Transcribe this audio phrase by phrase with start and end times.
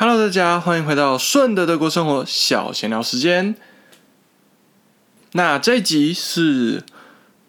[0.00, 3.56] Hello，大家欢迎回到顺的德国生活小闲聊时间。
[5.32, 6.84] 那这一集是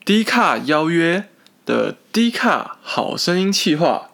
[0.04, 1.30] 低卡邀约
[1.68, 4.10] 的低卡好声音企划。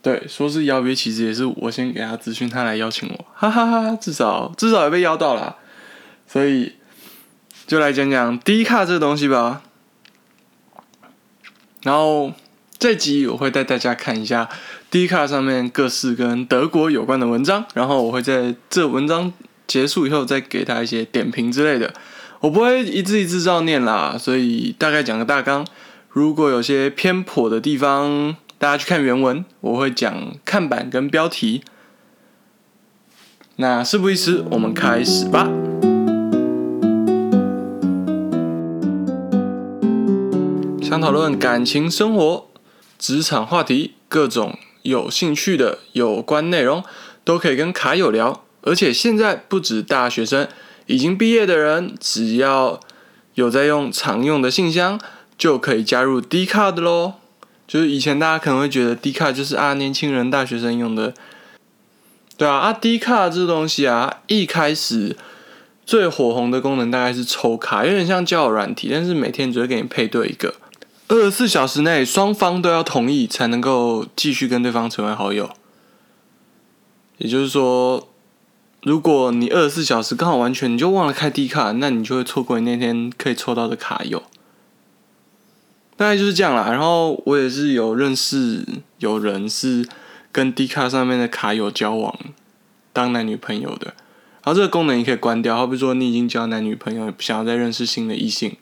[0.00, 5.58] 对，说是邀约，其实也是我先给他咨询，他来邀请我，哈哈哈，至少至少也被邀到了，
[6.26, 6.76] 所以
[7.66, 9.60] 就来讲讲低卡这个东西吧。
[11.82, 12.32] 然后
[12.78, 14.48] 这集我会带大家看一下
[14.90, 19.30] D 卡上面各式跟德国有关的文章，然后我会在这文章
[19.66, 21.92] 结束以后再给他一些点评之类的。
[22.40, 25.66] 我不会一字一字照念啦，所以大概讲个大纲。
[26.08, 31.62] 如果有些偏颇的地方，大家去看原文，我会讲看板跟标题。
[33.56, 35.50] 那事不宜迟，我们开始吧。
[40.80, 42.48] 想讨论感情生活、
[42.98, 46.84] 职场话题，各种有兴趣的有关内容
[47.24, 48.44] 都可以跟卡友聊。
[48.62, 50.46] 而且现在不止大学生，
[50.86, 52.80] 已经毕业的人，只要
[53.34, 55.00] 有在用常用的信箱，
[55.38, 57.14] 就可以加入 D 卡的喽。
[57.66, 61.14] 就是以前大家可能会觉得 D 卡就是啊年轻人、大学生用的，
[62.36, 65.16] 对啊啊 D 卡这东西啊，一开始
[65.84, 70.54] 最火红的功能大概是抽卡，有点像交友软体，但是每天只会给你配对一个。
[71.08, 75.50] 二十四小时内双方都要同意才能够继续跟对方成为好友。
[77.16, 78.08] 也就是说，
[78.82, 84.22] 如果你二十四小时刚好完全你就忘了开 D 卡，那你就会错过你那天可以抽到的卡友。
[85.96, 86.68] 大概就是这样啦。
[86.70, 88.64] 然后我也是有认识
[88.98, 89.88] 有人是
[90.30, 92.16] 跟 D 卡上面的卡友交往，
[92.92, 93.94] 当男女朋友的。
[94.44, 98.56] 然后这个功能你可以关掉，好比说你已经交男女朋友，不想要再认识新的异性。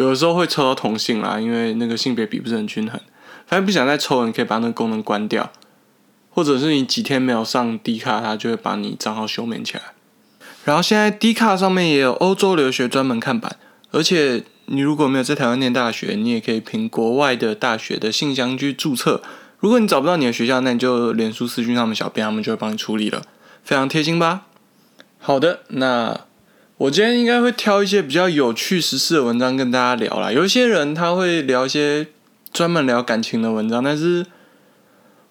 [0.00, 2.98] 有的时候会抽到同性啦，因为那个性别比不是很均衡。
[3.46, 5.52] 反正不想再抽，你可以把那个功能关掉，
[6.30, 9.82] 或者是你几天没有上 D 卡，它就会把你账号休眠起来。
[10.64, 13.56] 然后现在 D 卡上面也有欧洲留学专门看板，
[13.90, 19.22] 而且你如果没有在台湾念大学，你也可以凭国外的大学的信箱去注册。
[19.58, 23.20] 如果你找不到你的学校，那你就脸书私讯他们小编，他们就会帮你处理了，
[23.62, 24.46] 非常贴心吧？
[25.18, 26.29] 好的，那。
[26.80, 30.32] 我今天应该会挑一些比较有趣、时事的文章跟大家聊啦。
[30.32, 32.06] 有一些人他会聊一些
[32.54, 34.24] 专门聊感情的文章，但是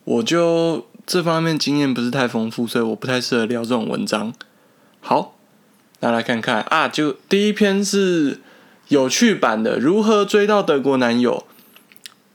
[0.04, 4.32] 我就这方面经验不是太丰富，所以我不太适合聊这种文章。
[5.00, 5.34] 好，
[6.02, 8.40] 那来看看啊，就第一篇是
[8.90, 11.44] 有趣版的，如何追到德国男友。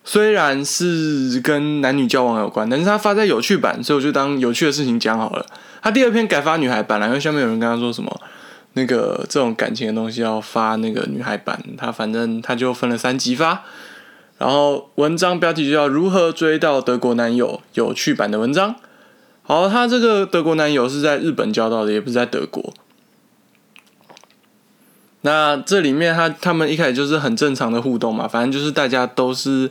[0.02, 5.46] 虽然是跟男女交往有关，但是他发在有趣版，所以我就当有趣的事情讲好了。
[5.80, 8.20] 他第二篇改发女孩版了，因为下面有人跟他说什么。
[8.76, 13.62] 那个这种感情的东西要发那个女孩版，他反正他就分了三集发，
[14.36, 18.74] 然后文章标题就叫如何追到德国男友有趣版的文章。
[19.42, 22.74] 好，他这个德国男友是在日本交到的，也不是在德国。
[25.20, 29.70] 那这里面他他们一开始就是很正常的互动嘛，反正就是大家都是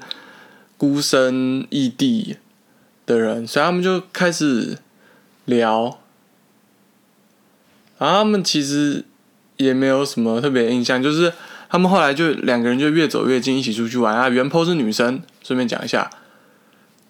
[0.78, 2.38] 孤身异地
[3.06, 4.78] 的人，所以他们就开始
[5.46, 6.00] 聊。
[8.04, 9.06] 然后他们其实
[9.56, 11.32] 也没有什么特别印象，就是
[11.70, 14.28] 他们后来就两个人就越走越近，一起出去玩啊。
[14.28, 16.10] 原 po 是女生，顺便讲一下。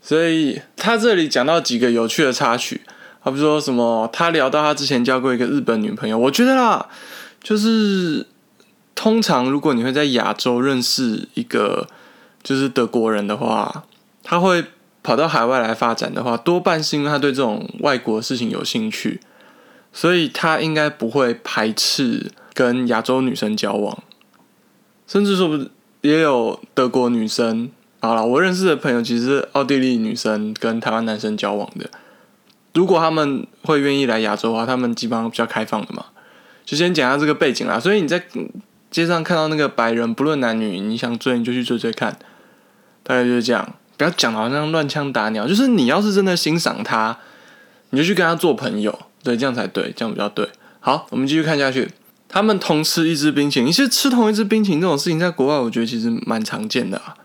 [0.03, 2.81] 所以他这里讲到几个有趣的插曲，
[3.21, 6.15] 好比说什么，他聊到他之前交过一个日本女朋友。
[6.15, 6.87] 我觉得啦，
[7.41, 8.27] 就是
[8.93, 11.87] 通常如果你会在亚洲认识一个
[12.43, 13.85] 就是德国人的话，
[14.21, 14.63] 他会
[15.01, 19.19] 跑到海外来发展的话，多半是因为他对这种外国事情有兴趣。
[19.93, 23.97] 所以他应该不会排斥跟亚洲女生交往，
[25.07, 25.69] 甚至说不
[26.01, 27.69] 也有德国女生。
[28.01, 31.89] 好了，我认识的朋友其实是奥地利女生跟台湾男生交往的。
[32.73, 36.07] 如果他们会愿意来亚洲的话，他们基本上比较开放的嘛。
[36.65, 37.79] 就先讲下这个背景啦。
[37.79, 38.21] 所以你在
[38.89, 42.17] 街上看到那个白人，不论男女，你想追你就去追追看，
[43.03, 43.75] 大概就是这样。
[43.95, 47.17] 不要讲好像乱枪打鸟，就是你要是真的欣赏他，
[47.91, 48.99] 你就去跟他做朋友。
[49.23, 50.47] 对，这样才对，这样比较对。
[50.79, 51.89] 好，我们继续看下去。
[52.27, 57.15] 他们同吃一支冰淇淋，其实吃同一支冰淇淋这种事情，在国外我觉得其实蛮常见的啊。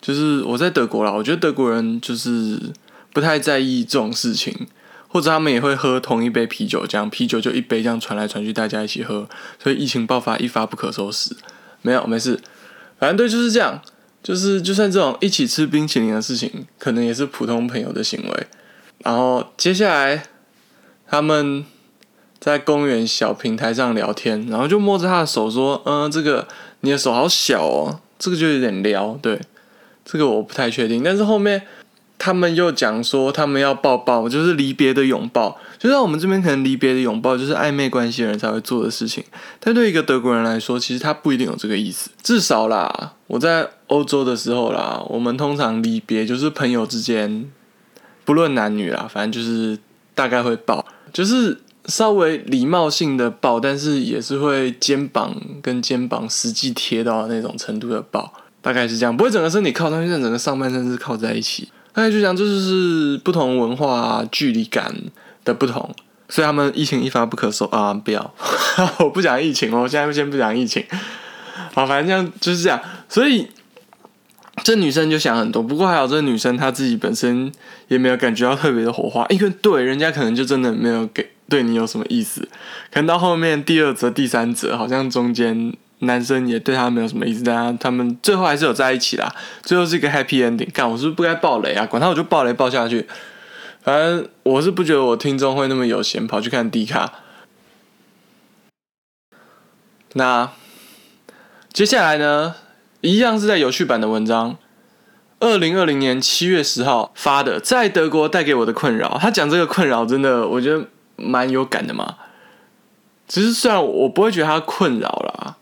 [0.00, 2.56] 就是我在德国啦，我觉得德国人就是
[3.12, 4.68] 不太在意这种事情，
[5.08, 9.28] 或者他们也会喝同一杯啤酒，这样啤酒就一杯这样传来传去，大家一起喝。
[9.60, 11.36] 所以疫情爆发一发不可收拾。
[11.82, 12.40] 没有，没事，
[13.00, 13.82] 反正对就是这样。
[14.22, 18.46] 就是就算这种一起吃冰淇淋的事情，可能也是普通朋友的行为。
[18.98, 20.22] 然后接下来。
[21.10, 21.64] 他们
[22.38, 26.46] 在公园小平台上聊天，然后就摸着他的手说：“嗯，这个
[26.80, 29.40] 你的手好小哦。”这个就有点撩，对，
[30.04, 31.04] 这个我不太确定。
[31.04, 31.62] 但是后面
[32.18, 39.22] 他们又讲说他们要抱抱，就是离别的拥抱，就像我们这边可能离别的拥抱就是暧昧关系的人才会做的事情，
[39.60, 42.10] 但对一个德国人来说，其实他不一定有这个意思。
[42.20, 47.48] 至少啦，我在欧洲的时候啦，我们通常离别就是朋友之间，
[48.24, 49.78] 不论男女啦，反正就是
[50.18, 51.56] 大概会抱，就是
[51.86, 55.32] 稍微礼貌性的抱，但是也是会肩膀
[55.62, 61.68] 跟肩膀实际贴到那种程度的抱，大概是这样，不会整个身体靠上去，但整个上半身是靠在一起。
[61.92, 64.92] 大概就讲，这就是不同文化距离感
[65.44, 65.94] 的不同，
[66.28, 67.94] 所以他们疫情一发不可收啊！
[67.94, 68.34] 不要，
[68.98, 70.84] 我不讲疫情我现在先不讲疫情。
[71.74, 72.80] 好，反正这样就是这样。
[73.08, 73.48] 所以
[74.64, 77.52] 这女生就想很多，不过还有这女生她自己本身
[77.88, 82.42] 也没有感觉到特别的火花，因为对人家可能就真的没有给对你有什么意思，
[82.90, 85.74] 可能到后面第二则、第三则，好像中间。
[86.00, 89.34] 男生也对她没有什么意思，但他们最后还是有在一起啦。
[89.64, 90.70] 最后是一个 happy ending。
[90.72, 91.84] 干，我是不是不该爆雷啊？
[91.84, 93.04] 管他，我就爆雷爆下去。
[93.82, 97.14] 反正我是不觉得我听众会那么有闲跑去看迪卡。
[100.12, 100.52] 那
[101.72, 102.54] 接下来呢，
[103.00, 104.56] 一样是在有趣版的文章，
[105.40, 109.16] 二零二零年七月十号发的，在德国带给我的困扰。
[109.20, 110.84] 他讲这个困扰真的，我觉得
[111.16, 112.16] 蛮有感的嘛。
[113.28, 115.56] 其实虽然我不会觉得他困扰啦。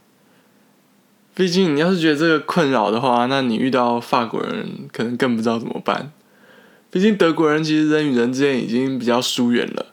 [1.35, 6.11] 毕竟，你要是觉得这个困扰的话，那你遇到法国人可能更不知道怎么办。
[6.91, 9.87] 毕竟德国人其实人与人之间已经比较疏远了。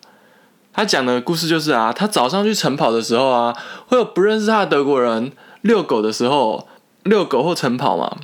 [0.72, 3.54] 他讲的故事就是啊，他早上去晨跑的时候啊，
[3.88, 6.66] 会有不认识他的德国人遛狗的时候，
[7.04, 8.18] 遛狗或晨跑嘛，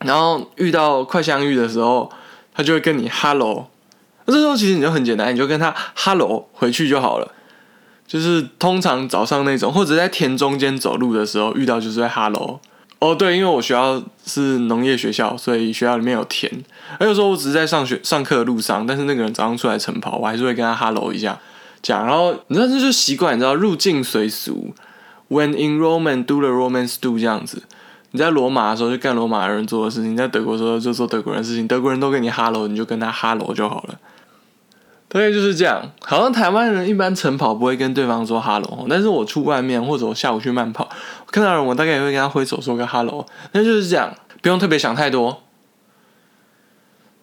[0.00, 2.10] 然后遇到快相遇的时候，
[2.54, 3.68] 他就会跟你 hello。
[4.26, 7.32] 那这时候其实你就很简单，你就跟他 hello 回去就好了。
[8.06, 12.60] 就是通常早上那种，或者在田中间走路的时候遇到，就是在 hello。
[12.98, 16.50] 哦，对，因为我学校是农业学校，所以学校里面有田。
[16.98, 21.38] 而有时候我只是在上学上课的路上，但是那个人早上出来晨跑，我还是会跟他 hello 一下，
[21.82, 22.06] 讲。
[22.06, 24.72] 然后你知道这就习惯，你知道入境随俗
[25.28, 27.64] ，When in Rome, do the Romans do 这样子。
[28.16, 31.68] 你在罗马的时候就干罗马人做的事情，在德国的时候就做德国人的事情。
[31.68, 33.94] 德国人都跟你哈喽你就跟他哈喽就好了。
[35.06, 40.88] 大概就是这样，好像台湾人一般晨跑不会跟对方说哈喽但是我出外面或者我下午去慢跑，
[41.30, 44.10] 看到人我大概也会跟他挥手说个哈喽那就是这样，
[44.40, 45.42] 不用特别想太多。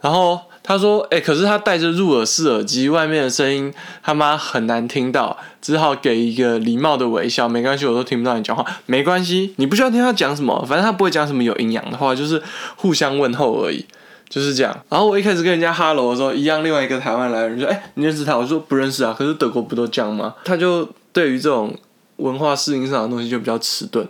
[0.03, 3.73] 然后他说：“哎，可是他戴着入耳式耳机，外面的声音
[4.03, 7.47] 他妈很难听到，只好给一个礼貌的微笑。
[7.47, 12.44] 没关系，我都听不到你讲话，没关系，你不需要听他讲什么，反正他不会讲什么有营养的话，就是
[12.75, 13.85] 互相问候而已。
[14.29, 20.33] ”就是这样，然后我一开始跟人家哈喽的时候，一样，另外一个台湾来的人说：“哎，你认识他？”我说：“不认识啊。”可是德国不都这样吗？
[20.44, 21.77] 他就对于这种
[22.15, 24.07] 文化适应上的东西就比较迟钝。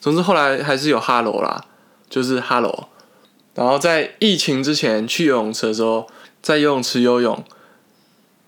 [0.00, 1.62] 总之后来还是有哈喽啦，
[2.08, 2.88] 就是哈喽。
[3.56, 6.06] 然后在疫情之前去游泳池的时候，
[6.40, 7.42] 在游泳池游泳。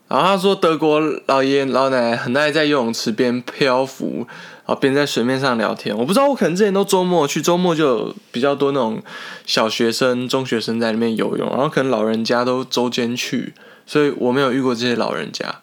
[0.06, 4.28] 然后他说德国老爷爷老奶奶很爱在游泳池边漂浮。
[4.68, 9.02] 啊，边在水面上聊天，我不知道，我可能之前都周末去，周末就有比较多那种
[9.46, 13.54] 小学生、中学生在里面游泳，然后可能老人家都周间去，
[13.86, 15.62] 所以我没有遇过这些老人家。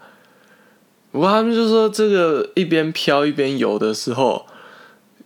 [1.12, 4.48] 不过他们就说，这个一边漂一边游的时候，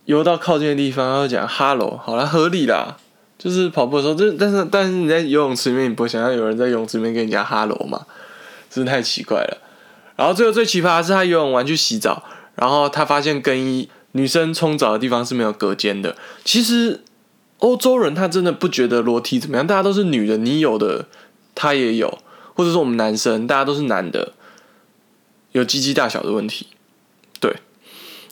[0.04, 2.98] 游到靠近的地方要讲 “hello”，好了，合理啦。
[3.42, 8.04] 就是跑步的时候，就但是但是你在游泳池里面，你不会想象有人在泳池里面跟人家哈喽嘛？
[8.68, 9.56] 真的太奇怪了。
[10.16, 12.22] 然后最后最奇葩的是，他游泳完去洗澡。
[12.56, 16.14] 然后他发现更衣女生冲澡的地方是没有隔间的。
[16.44, 17.02] 其实
[17.60, 21.06] 欧洲人他真的不觉得裸体怎么样，大家都是女的，你有的
[21.54, 22.18] 他也有，
[22.54, 24.34] 或者说我们男生大家都是男的，
[25.52, 26.66] 有鸡鸡大小的问题。
[27.38, 27.56] 对，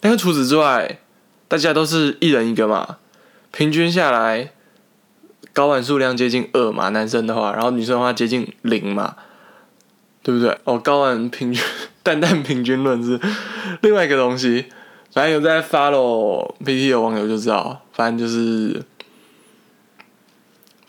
[0.00, 0.98] 但是除此之外，
[1.46, 2.98] 大家都是一人一个嘛，
[3.50, 4.52] 平均下来
[5.58, 9.16] 睾丸数量接近二嘛，男生的话，然后女生的话接近零嘛。
[10.20, 10.58] 对不对？
[10.64, 11.62] 哦，睾丸平均、
[12.02, 13.18] 蛋蛋平均论是
[13.80, 14.66] 另外一个东西。
[15.10, 18.82] 反正有在 follow PT 的网友就知道，反正就是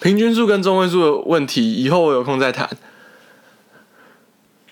[0.02, 2.70] 平均数跟中位数的问题，以后我有空再谈。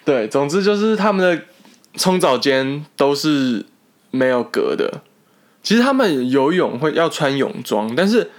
[0.04, 1.44] 对，总之就是他们的
[1.96, 3.66] 冲澡间都是
[4.12, 5.01] 没有隔的。
[5.63, 8.32] 其实他们游泳会要穿泳装，但是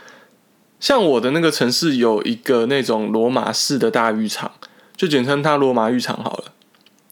[0.80, 4.52] 像我的那个城市有一个那种罗马式的大浴场。
[4.96, 6.46] 就简称它罗马浴场好了，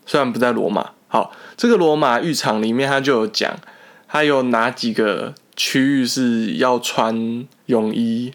[0.05, 0.91] 虽然不在罗马。
[1.07, 3.57] 好，这个罗马浴场里面，它就有讲，
[4.09, 8.33] 它有哪几个区域是要穿泳衣，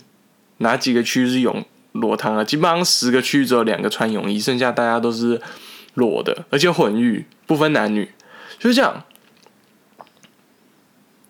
[0.59, 2.45] 哪几个区域是泳裸汤啊？
[2.45, 5.41] 基本上十个区域只有两个穿泳衣，剩下大家都是
[5.95, 8.09] 裸的，而且混浴，不分男女，
[8.57, 9.03] 就是这样。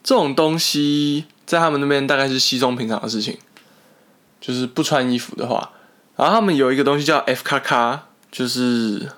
[0.03, 3.39] 这种东西在他们那边大概是稀松平常的事情，
[4.41, 5.69] 就是不穿衣服的话。
[6.17, 9.10] 然后他们有一个东西叫 F 卡卡，就是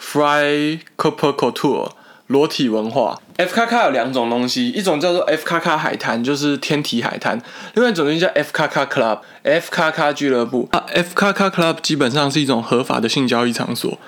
[0.00, 1.92] Fry Copper Couture
[2.26, 3.20] 裸体文化。
[3.36, 7.38] F 卡卡有两种东西，一种叫做 F 卡卡海滩，就是天体海滩；
[7.74, 10.68] 另外一种东西叫 F 卡卡 Club，F 卡卡俱乐部。
[10.72, 13.98] 啊，F 卡卡 Club 基本上是一种合法的性交易场所。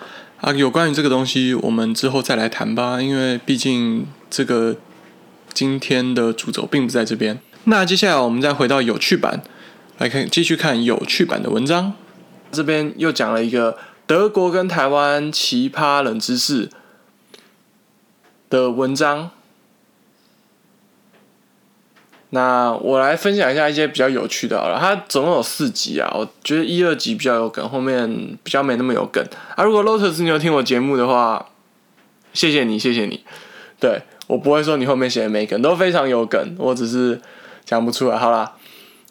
[0.40, 4.76] 啊，有关于这个东西，我们之后再来谈吧，因为毕竟这个
[5.54, 7.38] 今天的主轴并不在这边。
[7.64, 9.42] 那接下来我们再回到有趣版
[9.98, 11.92] 来看，继续看有趣版的文章。
[12.50, 16.68] 这边又讲了一个德国跟台湾奇葩冷知识
[18.50, 19.30] 的文章。
[22.30, 29.24] 那我来分享一下一些比较有趣的好了，它总共有四集啊，我觉得一二集比较有梗，后面比较没那么有梗
[29.54, 29.62] 啊。
[29.62, 31.50] 如果 Lotus 你有听我节目的话，
[32.32, 33.24] 谢谢你，谢谢你。
[33.78, 37.20] 对我不会说你后面写的没梗，都非常有梗，我只是
[37.64, 38.18] 讲不出来。
[38.18, 38.56] 好啦，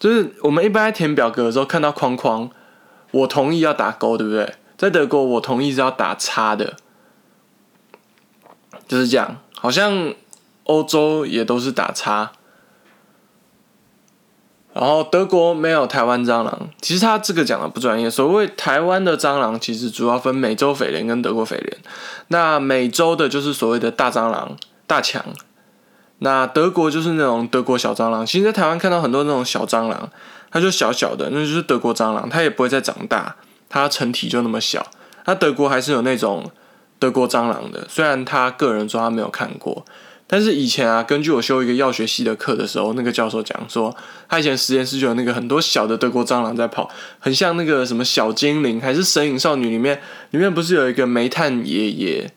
[0.03, 2.49] 就是我们一般在填表格的时候看到框框，
[3.11, 4.55] 我同意要打勾，对不对？
[4.77, 6.73] 在德国我同意是要打叉的，
[8.85, 9.37] 就是这样。
[9.55, 10.13] 好像
[10.65, 12.33] 欧洲也都是打叉。
[14.73, 18.09] 然后德国没有台湾蟑螂，其实他这个讲的不专业。
[18.09, 21.73] 所谓台湾的蟑螂，其实主要分美洲蜚蠊跟德国蜚蠊。
[22.27, 25.23] 那美洲的就是所谓的大蟑螂、大强，
[26.23, 28.25] 那德国就是那种德国小蟑螂。
[28.25, 30.09] 其实，在台湾看到很多那种小蟑螂，
[30.49, 33.35] 它就小小的，那就是德国蟑螂，它也不会再长大，
[33.67, 34.87] 它成体就那么小。
[35.25, 36.49] 那德国还是有那种
[36.97, 39.85] 德国蟑螂的，虽然他个人说他没有看过。
[40.25, 43.95] 但是以前啊，根据我修一个药学系的课的时候，那个教授讲说，
[44.27, 46.89] 他以前实验室就有那个很多小的德国蟑螂在跑，
[47.19, 50.01] 很像那个什么小精灵，还是神隐少女里面，
[50.31, 52.31] 里面不是有一个煤炭爷爷，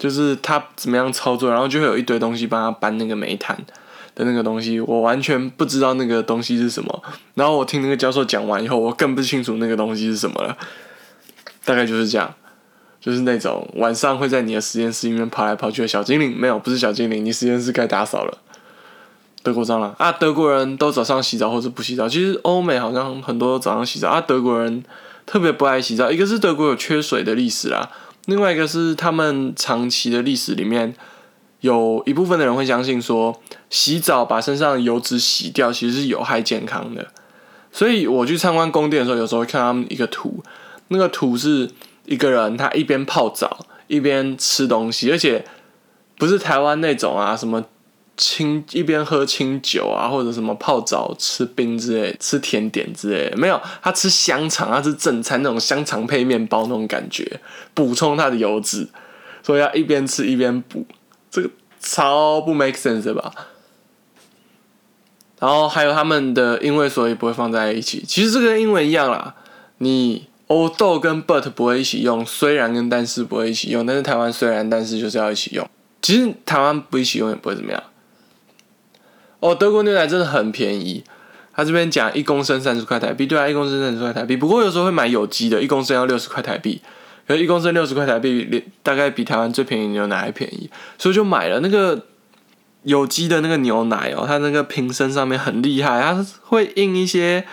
[0.00, 3.56] 就是他怎么样操作，然后就会有一堆东西帮他搬那个煤炭
[4.16, 7.02] 的那个东西，我完全不知道那个东西是什么。
[7.34, 10.56] 然后我听那个教授讲完以后，我更不清楚那个东西是什么了，
[11.64, 12.34] 大概就是这样。
[13.00, 18.38] 就是那种晚上会在你的实验室里面跑来跑去的小精灵，没有，不是小精灵，你实验室该打扫了。
[19.42, 24.84] 德国蟑螂啊，德国人都早上洗澡或者不洗澡，其实欧美好像很多早上洗澡啊，德国人
[25.24, 26.10] 特别不爱洗澡。
[26.10, 27.88] 一个是德国有缺水的历史啦，
[28.30, 30.94] 另外一个是他们长期的历史里面
[31.60, 37.08] 有一部分的人会相信说，洗澡把身上的油脂洗掉其实是有害健康的。
[37.70, 40.42] 所以我去参观宫殿的时候，有时候会看他们一个图，
[40.88, 41.68] 那个图是。
[42.06, 45.44] 一个人他一边泡澡一边吃东西，而且
[46.18, 47.64] 不是台湾那种啊，什么
[48.20, 57.40] 清一边喝清酒啊，或者什么泡澡吃冰之类，吃甜点之类，没有，他吃香肠，他是正餐那种香肠配面包那种感觉，
[57.72, 58.86] 补充他的油脂，
[59.42, 60.84] 所以要一边吃一边补，
[61.30, 61.48] 这个
[61.80, 63.32] 超不 make sense 的吧？
[65.38, 69.34] 然后还有他们的因为所以不会放在一起，其实这个英文一样啦，
[69.78, 70.28] 你。
[70.50, 75.64] Oto 跟 but 不会一起用，虽然跟但是不会一起用，但是台湾虽然但是就是要一起用。
[76.02, 77.80] 其实台湾不一起用也不会怎么样。
[79.40, 81.02] 哦，德国牛奶真的很便宜，
[81.52, 84.36] 他这边讲一公升三十块台币，对啊，一公升三十块台币。
[84.36, 86.80] 不过有时候会买有机的，一公升要六十块台币，
[87.26, 91.60] 可一公升六十块台币，大概比台湾最便宜牛奶还便宜，所以就买了。
[91.60, 92.06] 那个
[92.84, 97.44] 有机的那个牛奶哦，它那个瓶身上面很厉害，它会印一些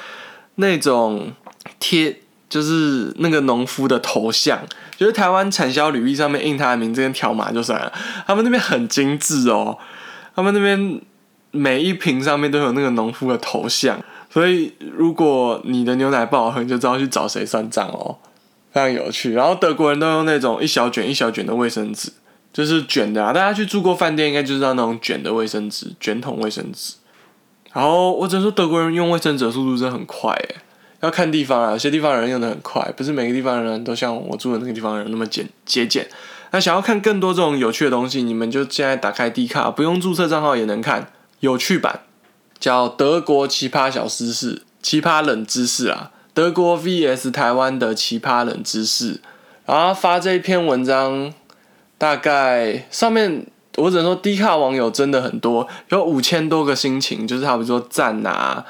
[0.55, 1.31] 那种
[1.79, 2.19] 贴。
[2.49, 4.57] 就是那个农夫的头像，
[4.95, 7.91] 就是台湾产销履历上面印他的名字跟条码就算了，
[8.25, 9.77] 他们那边很精致哦，
[10.33, 11.01] 他们那边
[11.57, 13.99] 每一瓶上面都有那个农夫的头像，
[14.29, 18.17] 所以如果你的牛奶不好喝，你就知道去找谁算账哦，
[18.71, 19.33] 非常有趣。
[19.33, 22.11] 然后德国人都用那种一小卷一小卷的卫生纸，
[22.53, 26.95] 就是卷的啊，大家去住过饭店应该就知道那种卷的卫生纸，卷筒卫生纸。
[27.73, 30.55] 然后我只能说德国人用卫生纸的速度真的很快诶。
[31.01, 36.07] 要看地方啊，有些地方人用的很快，不是每个地方的人都像我住的那个地方人那么简节俭。
[36.49, 42.01] 那想要看更多这种有趣的东西，你们就现在打开 D 卡，不用注册账号也能看有趣版，
[42.59, 49.21] 叫德国奇葩小知识、奇葩冷知识啊，德国 VS 台湾的奇葩冷知识。
[49.65, 51.33] 然后发这一篇文章，
[51.97, 58.65] 大概上面我只能说低卡网友真的很多，有五千多个心情，就是他们说赞啊。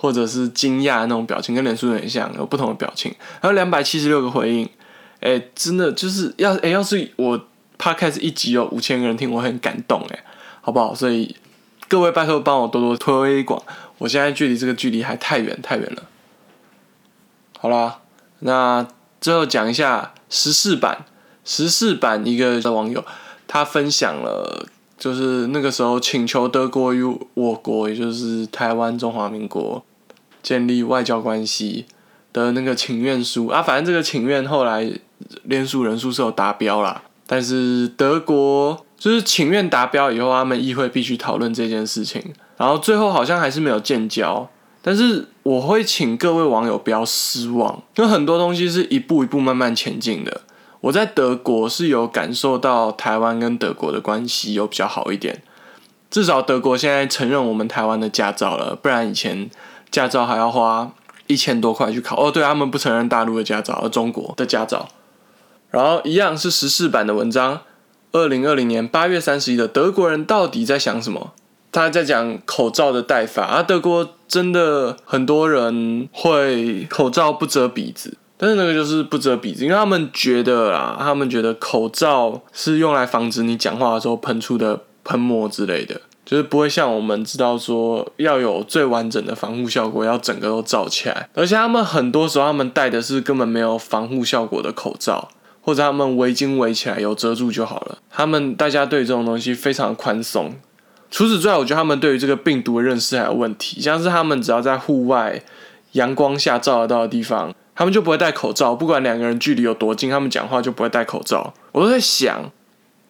[0.00, 3.12] 或者是惊讶那种表情，跟脸书有点像，有不同的表情。
[3.40, 4.70] 还有两百七十六个回应，
[5.18, 7.46] 哎，真的就是要哎，要是我
[7.76, 10.20] podcast 一集有五千个人听，我很感动哎，
[10.60, 10.94] 好不好？
[10.94, 11.34] 所以
[11.88, 13.62] 各位拜托帮我多多推广，
[13.98, 16.02] 我现在距离这个距离还太远太远了。
[17.58, 18.00] 好啦，
[18.40, 18.86] 那
[19.20, 21.06] 最后讲一下十四版，
[21.44, 23.04] 十四版一个网友
[23.46, 24.66] 他分享了。
[24.98, 27.04] 就是那个时候，请求德国与
[27.34, 29.84] 我国，也就是台湾中华民国
[30.42, 31.86] 建立外交关系
[32.32, 34.92] 的那个请愿书啊，反正这个请愿后来
[35.44, 42.22] 联署人数是有达标啦，但是德国就是请愿达标以后，他们议会必须讨论这件事情，
[42.56, 44.48] 然后最后好像还是没有建交。
[44.82, 50.40] 但是我会请各位网友不要失望，因为很多东西是一步一步慢慢前进的。
[50.80, 55.42] 我在德国是有感受到台湾跟德国的关系有比较好一点，
[56.10, 59.50] 至少德国现在承认我们台湾的驾照了，不然以前
[59.90, 60.90] 驾照还要花
[61.26, 62.16] 一千多块去考。
[62.22, 64.88] 哦，对他们不承认大陆的驾照，而中国的驾照。
[65.70, 67.60] 然后一样是十四版的文章，
[68.12, 71.32] 二零二零年八月三十一的德国人到底在想什么？
[71.70, 73.44] 他在讲口罩的戴法。
[73.44, 95.28] 啊，德国真的很多人会口罩不遮鼻子，但是那个就是不遮鼻子，因为他们觉得啦，他们觉得口罩是用来防止你讲话的时候喷出的喷沫之类的，就是不会像我们知道说要有最完整的防护效果，要整个都罩起来，而且他们很多时候他们戴的是根本没有防护效果的口罩，
[95.68, 100.50] 或者他们围巾围起来有遮住就好了，他们大家对这种东西非常宽松。
[101.10, 103.78] 除此之外，我觉得他们对于这个病毒的认识还有问题。
[103.78, 105.42] 像是他们只要在户外
[105.92, 108.74] 阳光下照得到的地方，他们就不会戴口罩。
[108.74, 111.52] 不管两个人距离有多近，他们讲话就不会戴口罩。
[111.72, 112.50] 我都在想，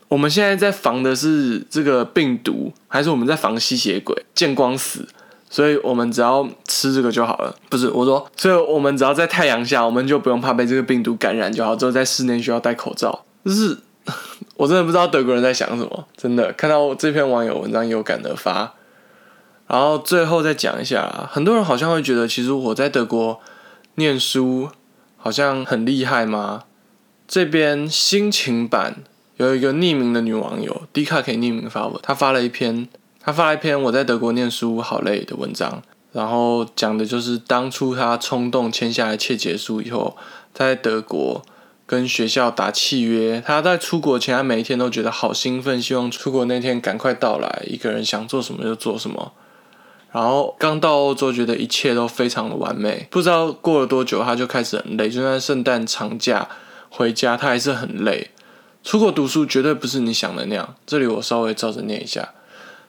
[0.09, 5.07] 我们现在在防的是这个病毒，还是我们在防吸血鬼见光死？
[5.49, 7.55] 所以我们只要吃这个就好了。
[7.69, 11.75] 不是我说，所以我们只要在太阳下，我们就不用怕被这个病毒感染就好。
[11.75, 13.79] 只有在室内需要戴口罩，就是。
[14.57, 18.73] 我真的不知道德国人在想什么，真的看到这篇网友文章有感而发。
[19.67, 23.39] 然后最后再讲一下，很多人好像会觉得，其实我在德国
[23.97, 24.71] 念书
[25.19, 26.65] 好像很厉害吗？
[27.27, 28.97] 这边心情版
[29.37, 32.89] 有一个匿名的女网友，迪卡可以匿名发文，她发了一篇，
[33.21, 35.83] 她发了一篇我在德国念书好累的文章，
[36.13, 40.17] 然后讲的就是当初他冲动签下来切结束以后，
[40.53, 41.43] 在德国。
[41.91, 47.63] 跟学校打契约，他在出国前，他每一天都觉得好兴奋，希望出国那天赶快到来。
[47.67, 49.33] 一个人想做什么就做什么。
[50.13, 53.07] 然后刚到欧洲，觉得一切都非常的完美。
[53.11, 55.09] 不知道过了多久，他就开始很累。
[55.09, 56.47] 就算圣诞长假
[56.91, 58.33] 回家，他还是很累。
[58.85, 60.75] 出国读书绝对不是你想的那样。
[60.85, 62.35] 这里我稍微照着念一下。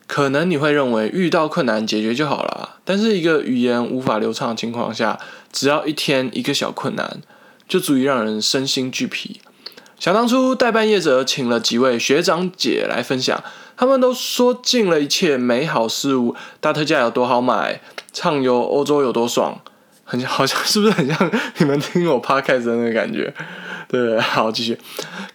[0.10, 5.20] 可能你会认为遇到困难解决就好了，但是一个语言无法流畅的情况下，
[5.54, 7.22] 只要一天一个小困难。
[7.70, 9.40] 就足以让人身心俱疲。
[10.00, 13.44] 想当初，代办业者请了几位学长姐来分享，
[13.78, 17.80] 他们都说尽了一切美好事物，大特价有多好买，
[18.12, 19.62] 畅游欧洲有多爽，
[20.04, 23.32] 很好像 是不是很像你们听我 podcast 的那个感觉？
[23.90, 24.78] 对， 好，继续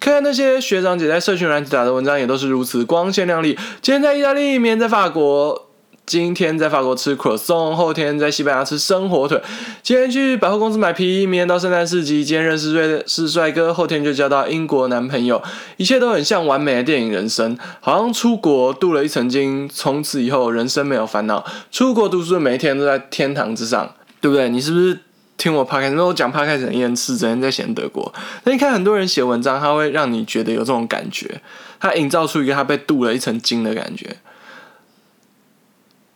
[0.01, 3.59] 看看那些学长姐在社群软体打的文章，也都是如此光鲜亮丽。
[3.83, 5.69] 今天在意大利，明天在法国。
[6.07, 9.41] 今天在法国吃 croissant，后天在西班牙吃生火腿。
[9.83, 12.23] 今天去百货公司买皮衣，明天到圣诞市集。
[12.23, 15.43] 今天认识瑞士帅哥，后天就交到英国男朋友。
[15.79, 21.43] 一切都很像完美的电影人生，好像出国镀了一层金，从此以后人生没有烦恼。
[21.73, 24.51] 出国读书的每一天都在天堂之上，对不对？
[24.51, 25.01] 你是不是
[25.37, 25.93] 听我 p 开始？
[25.93, 28.13] 因为我讲 p 开始很厌世，整天在写德国。
[28.45, 31.41] 那你看很多人写文章，他会让你觉得有这种感觉，
[31.79, 34.17] 他营造出一个他被镀了一层金的感觉。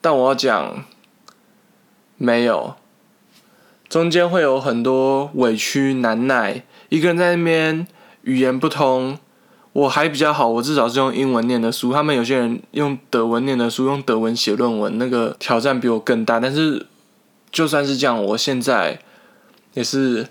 [0.01, 0.85] 但我要讲，
[2.17, 2.77] 没有，
[3.89, 7.87] 中间会有很多委屈难耐，一个人在那边
[8.23, 9.19] 语言不通，
[9.73, 16.39] 我还比较好，我至少是用英文念的书，他们有些人用德文念的书，用德文写论文，那个挑战比我更大。
[16.39, 16.87] 但是
[17.51, 19.01] 就算是这样，我现在
[19.79, 20.27] 也是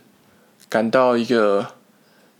[0.68, 1.68] 感到一个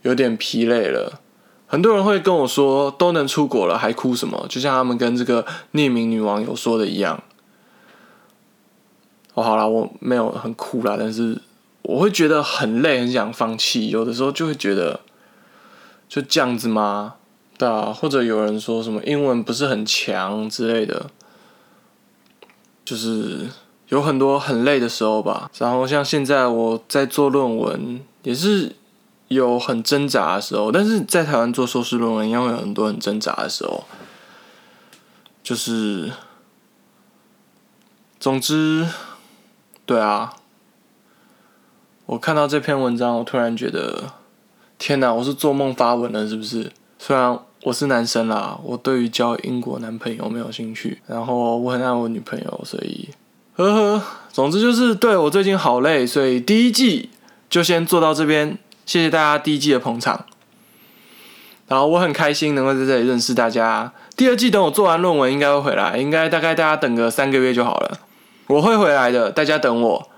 [0.02, 1.22] 有点疲累了。
[1.66, 4.46] 很多人会跟我说，都能出国了，还哭什么？
[4.48, 7.22] 就像他们跟这个匿名女网友说的一样。
[9.32, 11.40] 哦，好了，我没有很哭啦，但是
[11.80, 13.88] 我会觉得很累，很想放弃。
[13.88, 15.00] 有的时候就会觉得，
[16.08, 17.14] 就这样子吗？
[17.56, 21.10] 对啊，或者有人说什么英文不是很强之类的，
[22.84, 23.48] 就是
[23.88, 25.50] 有很多很累的时候吧。
[25.58, 28.74] 然后像现在我在做论文，也是。
[29.28, 33.84] 有很挣扎的时候，但是在台湾做硕士论文一样有很多很挣扎的时候。
[35.42, 36.10] 就是，
[38.18, 38.88] 总之，
[39.84, 40.32] 对啊，
[42.06, 44.14] 我看到这篇文章，我突然觉得，
[44.78, 46.72] 天哪，我是做梦发文了，是不是？
[46.98, 53.10] 虽然我是男生啦，我对于交英国男朋友没有兴趣，然后我很爱我女朋友，所以，
[53.58, 57.10] 呵呵，总之就是对我最近好累，所以第一季
[57.50, 58.56] 就先做到这边。
[58.86, 60.24] 谢谢大家第一季的捧场，
[61.66, 63.92] 然后我很开心能够在这里认识大家。
[64.16, 67.98] 第二季等我做完论文，应该会回来，应该大概大家等个三个月就好了。
[68.46, 70.08] 我会回来的，大家等我。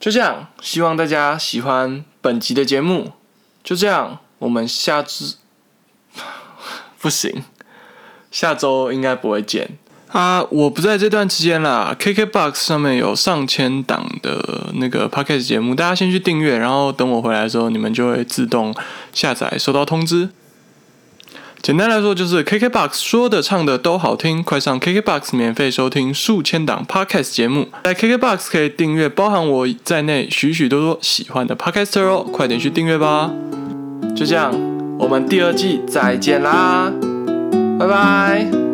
[0.00, 3.12] 就这样，希望大家喜欢本集的节目。
[3.62, 5.36] 就这样，我们下次
[6.98, 7.44] 不行，
[8.30, 10.42] 下周应该不会见啊！
[10.50, 18.74] 我不在这段期间啦，KKBOX 上面有上千档的那个 Podcast 节目，大家先去订阅，然后等我回来的时候，你们就会自动
[19.12, 20.30] 下载，收到通知。
[21.60, 33.30] 简单来说，就是 KKBOX 说的唱的都好听，快上 KKBOX 免费收听数千档 Podcast 节目，在 KKBOX 可以订阅包含我在内许许多多喜欢的 Podcaster 哦，快点去订阅吧！
[34.16, 34.54] 就这样，
[34.98, 36.92] 我们第二季再见啦，
[37.78, 38.67] 拜拜！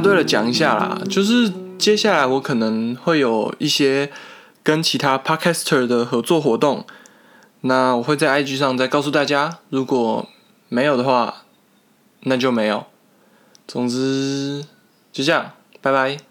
[0.00, 4.10] 对了，讲一下啦，就是接下来我可能会有一些
[4.62, 6.84] 跟其他 Podcaster 的合作活动。
[7.62, 10.28] 那我会在 IG 上再告诉大家，如果
[10.68, 11.42] 没有的话，
[12.20, 12.86] 那就没有。
[13.68, 14.64] 总之
[15.12, 16.29] 就这样，拜拜。